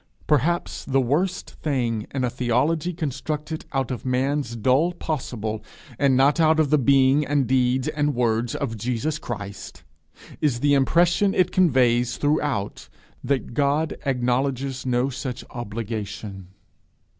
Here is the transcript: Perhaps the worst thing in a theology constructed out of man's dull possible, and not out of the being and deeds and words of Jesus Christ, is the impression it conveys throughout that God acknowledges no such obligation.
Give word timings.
Perhaps 0.25 0.83
the 0.85 0.99
worst 0.99 1.51
thing 1.61 2.07
in 2.09 2.23
a 2.23 2.29
theology 2.31 2.91
constructed 2.91 3.65
out 3.71 3.91
of 3.91 4.03
man's 4.03 4.55
dull 4.55 4.93
possible, 4.93 5.63
and 5.99 6.17
not 6.17 6.39
out 6.39 6.59
of 6.59 6.71
the 6.71 6.79
being 6.79 7.23
and 7.23 7.45
deeds 7.45 7.87
and 7.87 8.15
words 8.15 8.55
of 8.55 8.77
Jesus 8.77 9.19
Christ, 9.19 9.83
is 10.41 10.61
the 10.61 10.73
impression 10.73 11.35
it 11.35 11.51
conveys 11.51 12.17
throughout 12.17 12.89
that 13.23 13.53
God 13.53 13.95
acknowledges 14.03 14.87
no 14.87 15.09
such 15.11 15.45
obligation. 15.51 16.47